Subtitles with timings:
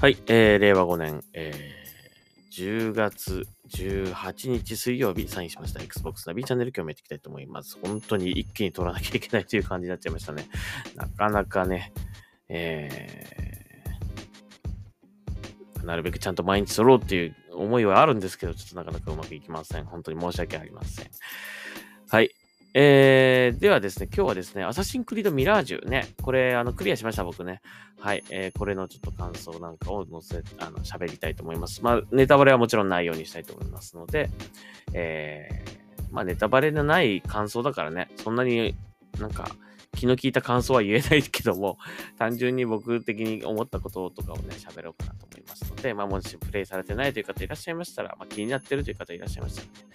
[0.00, 7.78] はい、えー、令和5年、えー、10月18日水曜日サインしました Xbox ナビチャンネル今日もやっていきたいと思います。
[7.82, 10.48] 本当に一気に撮らなきゃいけないという感じになっちゃいましたね。
[10.96, 11.92] なかなかね、
[12.48, 19.84] えー、なるべくちゃんと毎日撮ろうっていう思いはあるんですけど、ちょっとなかなかうまくいきません。
[19.84, 21.10] 本当に申し訳ありません。
[22.08, 22.30] はい。
[22.72, 27.60] えー、ではですね、今日はですね、アサシンクリードミラージュね、これ、あの、クリアしました、僕ね。
[27.98, 31.82] はい、えー、これのちょっと感想なんかを載せ、あの、喋りたいと思います。
[31.82, 34.30] まあ、ネタバレはもちろんないようにしたいと思いますので、
[34.92, 38.76] えー、まあ、ネタバレのない感想だからね、そんなに
[39.18, 39.48] なんか、
[39.96, 41.76] 気の利いた感想は言えないけども、
[42.18, 49.89] 単純に僕的に思ったこととかをね、喋ろうかなと思いますので、まあ、もしプレイされてないという方いらっしゃいましたら、まあ、気になってるという方いらっしゃいましたらね、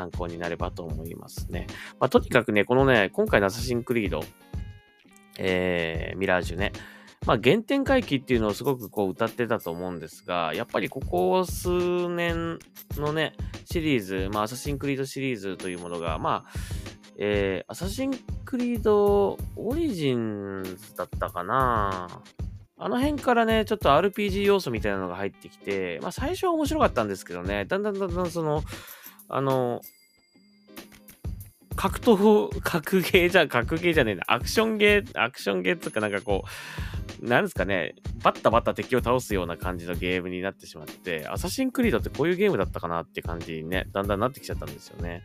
[0.00, 1.66] 参考になればと思いますね。
[1.98, 4.22] まあ、とにかくね、このね、今回のアサシンクリード、
[5.38, 6.72] えー、ミラージュね、
[7.26, 12.58] まあ、原点回帰っていうのをすごくこう謳ってたと思うんですが、やっぱりここ数年
[12.96, 13.34] のね、
[13.66, 16.52] シリーズ、まあ、アサシンクリードシリーズというものが、まあ、
[17.18, 18.12] えー、アサシン
[18.46, 22.08] クリードオリジンズだったかな
[22.78, 28.62] あの辺からね、ちょっと RPG 要素みたいなのが入ってきて、まあ最初は面白かったんですけどね、だんだんだんだんその、
[29.30, 29.80] あの、
[31.76, 36.44] 格闘、格ゲーじゃ、格ゲーじゃねえな、アクションゲー、アクションゲーっていうかなんかこ
[37.22, 45.22] う、なんですかね、バッタバッタ敵を倒すような感じのゲームになってしまって、アサシンクリードってこういうゲームだったかなって感じにね、だんだんなってきちゃったんですよね。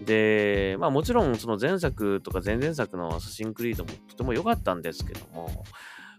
[0.00, 5.64] で、まあもちろんその前作とか前々作のアサシンクリードもとても良かったんですけども、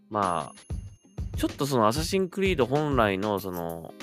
[0.10, 3.94] まあ、ちょっとそのアサシンクリード本来のその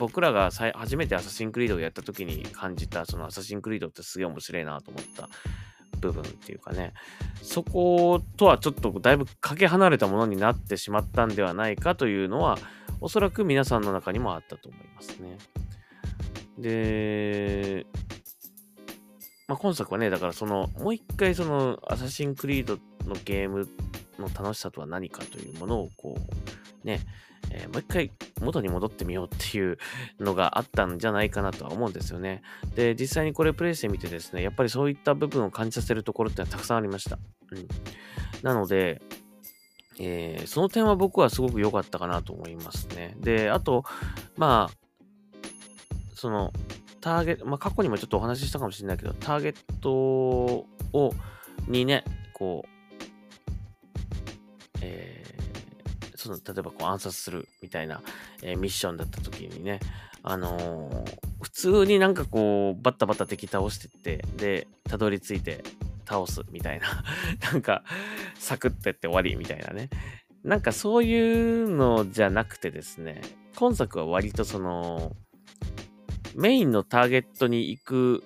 [0.00, 5.28] 僕らが初めてアサシンクリードをやった時に感じたそのアサシンクリードってすげえ面白いなと思った
[6.00, 6.94] 部分っていうかね
[7.42, 12.56] そことはちょっとだいぶかけ離れたものになってしまったんではないかというのは
[13.02, 15.36] おそらく皆さんの中にもあったと思いますね。
[16.58, 17.86] で、
[19.48, 22.76] まあ、今作はね、だからその、もう一回その、アサシンクリード
[23.08, 23.68] のゲーム
[24.18, 27.00] の楽しさとは何かというものをこう、ね、
[27.50, 29.78] えー、もう一回元に戻ってみようっていう
[30.18, 32.42] のがあったんじゃないかなとは思うんですよね。
[32.74, 37.18] で、実際にこれプレイしてみてですね、やっぱりそういった部分を感じさせるところってのはたくさんありました。
[37.52, 37.68] うん。
[38.42, 39.00] なので、
[39.98, 43.16] えー、その点は僕はすごく良かったかなと思いますね。
[43.20, 43.84] で、あと、
[44.36, 44.74] まあ、
[46.14, 46.52] その、
[47.00, 51.14] ターゲット、まあ、過去にもちょっとお話ししたかもしれないけど、ターゲットを、
[51.68, 52.79] にね、こう、
[56.30, 58.00] その、例えばこう暗殺するみたいな、
[58.42, 59.80] えー、ミッションだった時にね、
[60.22, 65.62] あのー、普通になんかこう、バッタバタ敵倒してって、で、たどり着いて
[66.06, 67.04] 倒すみたいな、
[67.52, 67.82] なんか、
[68.38, 69.90] サクッてって終わりみたいなね。
[70.44, 73.20] なんかそういうのじゃなくてですね、
[73.56, 75.16] 今作は割とその、
[76.34, 78.24] メインのターゲットに行く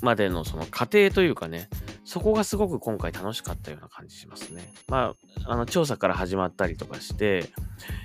[0.00, 1.68] までのその過程というかね、
[2.06, 4.72] そこがすごく今回楽しかったような感じしますね。
[4.86, 5.12] ま
[5.44, 7.50] あ、あの、調査から始まったりとかして、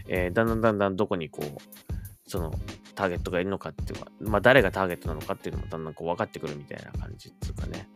[0.07, 2.51] えー、だんだんだんだんどこにこう、その、
[2.95, 7.87] ターゲットがいるのかっていうか、まあ、誰がターゲットなのかっていうのもだんだんこう分かってくるみたいな感じっていうかね。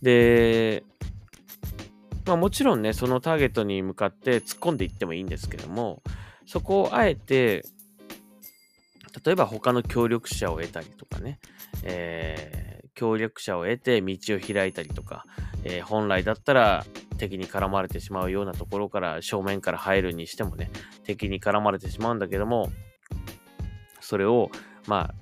[0.00, 0.84] で、
[2.24, 6.02] まあもちろんね、そのターゲットに向かって突っ込んでいってもいいんですけども、
[6.46, 7.62] そこをあえて、
[9.22, 11.38] 例えば他の協力者を得たりとかね、
[11.82, 15.24] えー協力者を得て道を開いたりとか、
[15.64, 16.84] えー、本来だったら
[17.18, 20.70] 敵に絡まれてしまうようなところから正面から入るにしてもね、
[21.04, 22.70] 敵に絡まれてしまうんだけども、
[24.00, 24.50] それを、
[24.86, 25.14] まあ、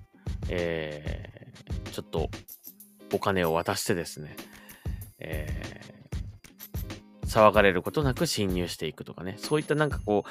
[0.48, 2.30] えー、ちょっと
[3.12, 4.36] お金を渡してですね、
[5.18, 10.30] えー、騒がれることなく侵入していくとかね、そういったなんかこう、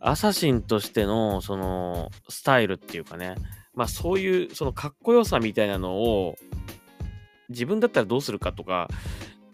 [0.00, 3.34] アサシンとしての、その、スタイルっていうかね、
[3.80, 6.36] まあそういうそのかっこよさみたいなのを
[7.48, 8.88] 自分だったらどうするかとか、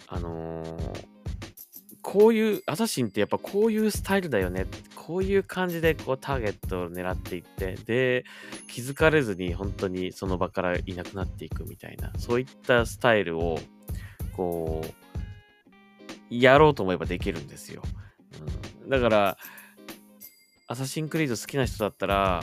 [0.08, 1.06] あのー、
[2.02, 4.67] こういう、アサシンってやっぱこういうスタイルだよね。
[4.96, 8.25] こういう感じでこうターゲットを狙っていって、で、
[8.67, 13.61] 気づかれずに本当にその場からいなくなっていくみたいな、そういったスタイルを、
[14.37, 14.88] こう、
[16.28, 17.81] やろうと思えばできるんですよ。
[18.82, 19.38] うん、だから、
[20.67, 22.43] アサシンクリード好きな人だったら、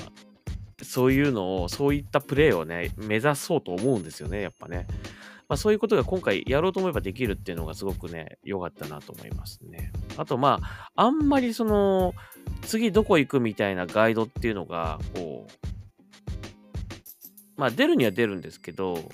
[0.83, 4.88] そういうのを、そういったプレーをね、目指そうと思うんですよね、やっぱね。
[5.50, 9.91] まあ、そういうことが今回やろうと思えばできるっていうのがすごくね、良かったなと思いますね。
[10.18, 12.13] あと、まあ、あんまりその、
[12.62, 15.51] 次どこ行くみたいなガイドっていうのが、こう、
[17.56, 19.12] まあ、出るには出るんですけど、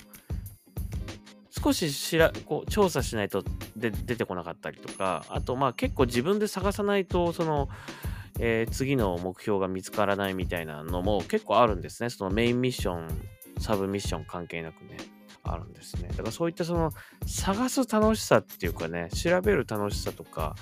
[1.62, 3.44] 少ししらこう調査しないと
[3.76, 7.68] で出てこなかったりとか、あと、まあ、結構自分で探さないと、その、
[8.42, 12.10] えー次の目標が見つからないみたいなのも結構あるんですね。
[12.10, 13.08] そのメインミッション、
[13.58, 14.96] サブミッション関係なくね、
[15.44, 16.08] あるんですね。
[16.08, 16.90] だからそういったその
[17.26, 20.54] 探す楽しさっていうかね、調べる楽しさとか、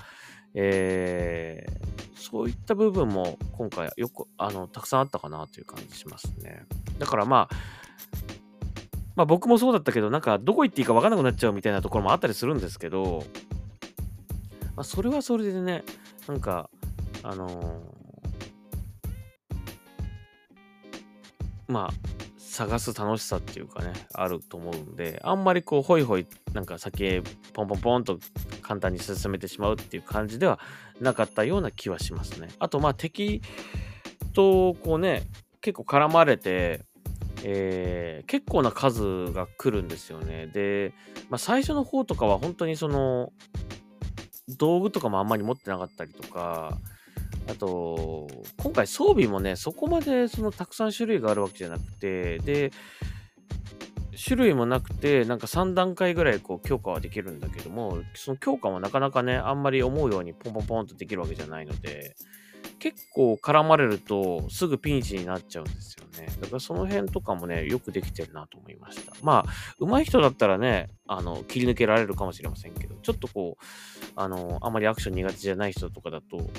[0.53, 6.65] えーそういった部分も今回よく、あの、たくさんあったかなという感じしますね。
[6.99, 7.55] だからまあ、
[9.15, 13.23] まあ僕もそうだったけど、なんかどこ行っていいか分からなくなっちゃうみたいなところもあったりするんですけど、
[14.75, 15.83] まあそれはそれでね、
[16.27, 16.69] なんか、
[17.23, 18.09] あのー
[21.69, 21.93] まあ、
[22.39, 27.21] 探す楽しさっていうかね、あると思うんで、あんまりこう、ホイホイ、なんか先へ
[27.53, 28.19] ポンポンポンと
[28.63, 30.59] 簡単に進めてしまうっていう感じでは
[30.99, 32.47] なかったような気はしますね。
[32.57, 33.43] あと、まあ、敵
[34.33, 35.23] とこうね、
[35.61, 36.81] 結構絡まれて、
[37.43, 40.47] えー結構な数が来るんですよね。
[40.47, 40.93] で、
[41.29, 43.31] まあ、最初の方とかは本当にその、
[44.57, 46.77] 道具とかもあんまり持ってなかったりとか、
[47.49, 52.71] あと、今回装備もね、そこまでそのたくさん種類があるわけじゃなくて、で、
[54.23, 62.15] 種類もなくて、なんか3段階ぐらいこう強化はできるんだけども、その強化もなかなかね、あんまり思うようにポンポンポンとできるわけじゃないので、
[62.79, 66.27] 結構絡まれるとすぐピンチになっちゃうんですよね。
[66.41, 69.13] だからその辺とかもね、よくできてるなと思いました。
[69.21, 73.63] まあ、上手い人だったらね、あの、切り抜けられるかもしれませんけど、ちょっとこう、
[74.15, 76.49] あの、あまりアクション苦手じゃない人とかだと、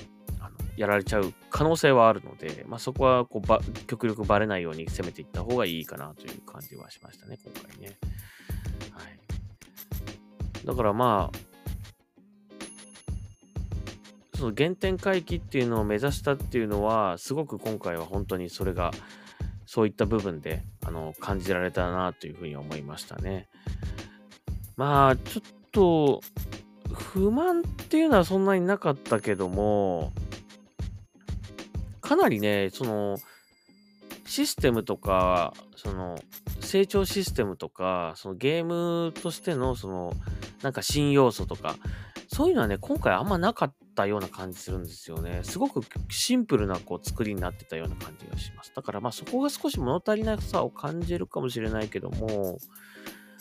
[0.41, 7.99] あのやられちゃう可能性はあるので、まあ、そこはこうば極力バレないように攻めていった方がいいかなという感じはしましたね、今回ね。
[8.93, 10.67] はい。
[10.67, 11.51] だからまあ、
[14.41, 18.91] その原点回帰っていうのを目指したっていうのは、すごく今回は本当にそれが、
[19.67, 23.49] そういった部分であの感じられたなというふうに思いましたね。
[24.77, 26.23] まあ、ちょっと、
[26.95, 30.11] 不満っていうのはそんなになかったけども、
[32.11, 33.19] かなりね、その、
[34.25, 36.19] システムとか、その、
[36.59, 40.13] 成長システムとか、そのゲームとしての、その、
[40.61, 41.77] なんか新要素とか、
[42.27, 45.43] そういうのはね、今回あんまなかったような感じするんですよね。
[45.45, 48.73] すごくシンプルなこう作りになってたような感じがします。
[48.75, 52.59] だからまあそこが少し物足りなさを感じるかもしれないけども、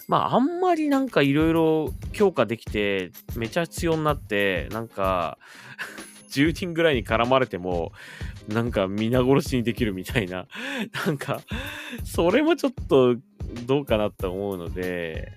[0.07, 5.39] まああんまりなんかいろいろ強化できて、めちゃ必要になって、なんか、
[6.29, 7.91] 10人ぐらいに絡まれても、
[8.49, 10.47] なんか皆殺しにできるみたいな、
[11.05, 11.41] なんか、
[12.03, 13.15] それもちょっと
[13.65, 15.31] どうかなと思うので、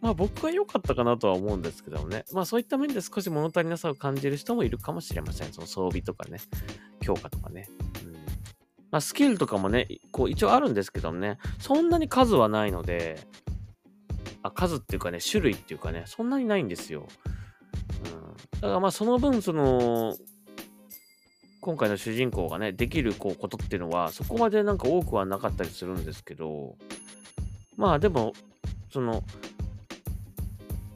[0.00, 2.24] まあ僕は良かったかなとは思うんですけどもね。
[2.32, 5.52] まあそういった面で少し物足りなさを感じる人もいるかもしれません。
[5.52, 6.38] その装備とかね、
[7.00, 7.68] 強化とかね。
[8.04, 8.18] うん、ま
[8.92, 13.18] あスキルとかもね、こう一応あるんですけどもね、そんなに数はないので、
[14.42, 17.06] あ数っていうかね、種類っていうかね、そんなにないんですよ。
[18.04, 20.16] うん、だからまあその分、その、
[21.60, 26.76] 今回の主人公がね、できるこうことっていうのは、そこまでなんか多くはなかったりするんですけど、
[27.76, 28.32] まあでも、
[28.90, 29.22] その、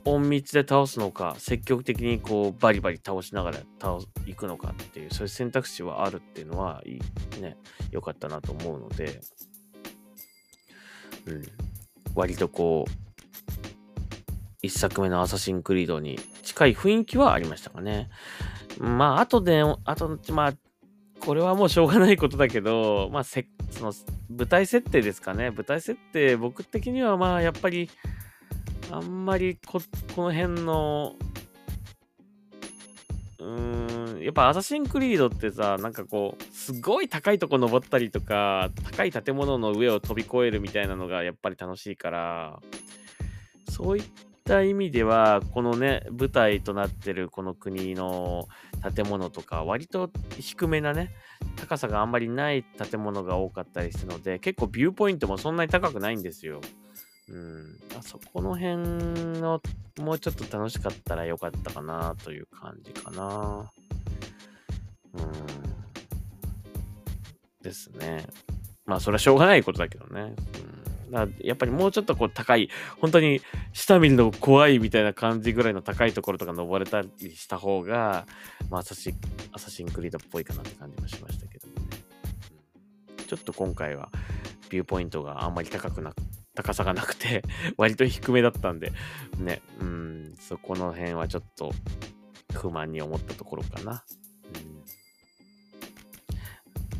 [0.07, 6.99] 隠密で倒すのか、積極的にこうバリバリ倒しながら倒す行くのかっていう、そういう選択肢はあるっていうのは、い
[7.39, 7.59] いね、
[7.91, 9.21] 良かったなと思うので、
[11.27, 11.43] うん、
[12.15, 12.91] 割とこう、
[14.63, 18.09] 一作目のアサシンクリードに近い雰囲気はありましたかね。
[18.79, 20.53] まあ、あとで、あと、まあ、
[21.21, 23.93] これはもうしょうがないことだけど、まあ、せその
[24.29, 25.51] 舞台設定ですかね。
[25.51, 27.89] 舞台設定、僕的にはまあ、やっぱり、
[28.91, 29.81] あんまりこ
[30.15, 31.17] この辺の、
[33.39, 42.61] うーん、やっぱアサシンクリードってさ、なんかこう、すごい高いとこ登ったりとか、高い建物の上を飛び越えるみたいなのがやっぱり楽しいから、
[43.71, 44.05] そういっ
[44.45, 48.47] った意味では、このね、舞台となってるこの国の
[48.95, 51.15] 建物とか、割と低めなね、
[51.57, 56.61] 高さがあんまりない建物が多かったりするので、結構ビューポイントもそんなに高くないんですよ。
[57.31, 58.77] うん、あそこの辺
[59.41, 59.63] の
[59.99, 63.73] もうちょっと楽しかったらよかったかなという感じかな。
[65.15, 65.23] うん。
[67.63, 68.27] ですね。
[68.85, 70.21] まあ、それはしょうがないことだけどね。
[70.21, 70.35] うん、
[71.41, 72.69] やっぱりもうちょっとこう高い、
[72.99, 73.41] 本当に
[73.73, 78.27] 下見るの怖いみたいな感じぐらいの高いところとか登れたりした方が、
[78.71, 79.15] まあ、アサシ
[79.53, 81.99] アサシンクリードっぽいかなって感じもしましたけどもね。
[83.27, 84.11] ちょっと今回は
[84.69, 86.17] ビューポイントがあんまり高くなく
[86.55, 87.43] 高さがなくて、
[87.77, 88.93] 割と低めだったんで、
[89.39, 91.73] ね、うん、そこの辺はちょっと
[92.53, 94.05] 不満に思ったところかな。
[94.55, 94.75] うん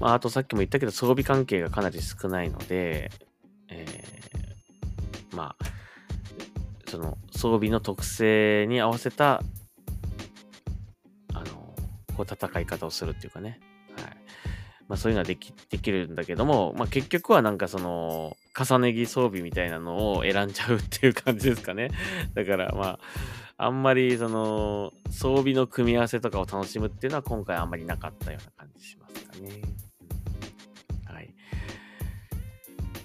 [0.01, 5.65] まあ、あとさっきも言ったけど、装備関係がかなり少ないので、ーまあ、
[6.89, 9.43] その装備の特性に合わせた、
[11.33, 11.75] あの、
[12.17, 13.61] こう戦い方をするっていうかね。
[13.97, 14.17] はい。
[14.89, 21.91] まあそういうのはでき、できるんだけども、まあ結局はなんかその、重ね着装備みたいなのを選んじゃうっていう感じですかね。
[22.35, 29.63] だからまあ、あんまりその、装備の組み合わせとかを楽しむっていうのは今回あんまりなかったような感じしますかね。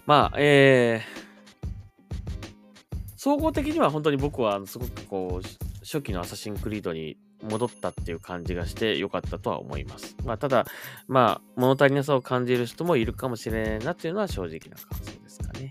[0.09, 5.47] まあ、えー、総合的には本当に僕はすごくこう、
[5.83, 10.15] 初期のアサシンクリードに戻ったっていう感じがして良かったとは思います。
[10.25, 10.65] まあ、ただ、
[11.07, 15.69] まあ、物足りなさを感じる人もいるかもしれないなっていうのは正直な感想ですかね。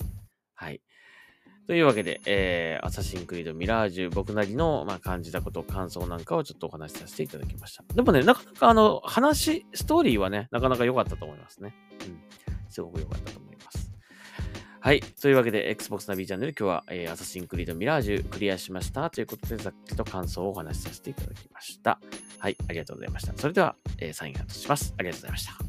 [0.55, 0.81] はい。
[1.67, 7.83] というわけで、えー、アサシンクリードミラージュ、僕なりの、まあ、感じたこと、感想なんかをちょっとお話しさせていただきました。
[7.93, 11.75] でもね、なかなかあの、話、ストーリーはね、なかなか良かったと思いますね。
[12.03, 12.21] うん。
[12.69, 13.48] すごく良かったと思います。
[14.89, 15.01] はい。
[15.03, 19.11] というわけで、Xbox ナビチャンネル、今日は、えー、アサシンクリードミラージュクリアしました。
[19.11, 22.01] ということで、ざっくりと感想をお話しさせていただきました。
[22.39, 22.57] はい。
[22.67, 23.35] ありがとうございました。
[23.37, 24.95] それでは、えー、サインアウトします。
[24.97, 25.68] ありがとうございました。